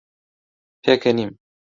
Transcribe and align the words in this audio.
پێکەنیم. 0.83 1.31